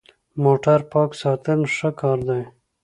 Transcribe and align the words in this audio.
موټر 0.43 0.79
پاک 0.91 1.09
ساتل 1.21 1.59
ښه 1.75 1.89
کار 2.01 2.19
دی. 2.29 2.41